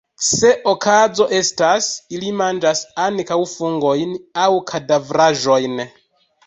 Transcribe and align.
Se 0.27 0.49
okazo 0.69 1.27
estas, 1.39 1.91
ili 2.17 2.33
manĝas 2.41 2.83
ankaŭ 3.07 3.41
fungojn 3.55 4.19
aŭ 4.47 4.51
kadavraĵojn. 4.75 5.83